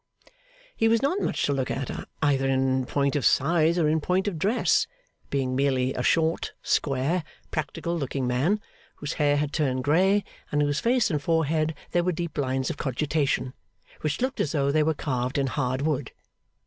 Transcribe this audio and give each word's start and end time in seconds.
He 0.75 0.87
was 0.87 1.03
not 1.03 1.21
much 1.21 1.43
to 1.45 1.53
look 1.53 1.69
at, 1.69 1.91
either 2.23 2.47
in 2.49 2.87
point 2.87 3.15
of 3.15 3.23
size 3.23 3.77
or 3.77 3.87
in 3.87 4.01
point 4.01 4.27
of 4.27 4.39
dress; 4.39 4.87
being 5.29 5.55
merely 5.55 5.93
a 5.93 6.01
short, 6.01 6.53
square, 6.63 7.23
practical 7.51 7.95
looking 7.99 8.25
man, 8.25 8.59
whose 8.95 9.13
hair 9.21 9.37
had 9.37 9.53
turned 9.53 9.83
grey, 9.83 10.23
and 10.51 10.59
in 10.63 10.67
whose 10.67 10.79
face 10.79 11.11
and 11.11 11.21
forehead 11.21 11.75
there 11.91 12.03
were 12.03 12.11
deep 12.13 12.35
lines 12.39 12.71
of 12.71 12.77
cogitation, 12.77 13.53
which 13.99 14.21
looked 14.21 14.39
as 14.39 14.53
though 14.53 14.71
they 14.71 14.81
were 14.81 14.95
carved 14.95 15.37
in 15.37 15.45
hard 15.45 15.83
wood. 15.83 16.11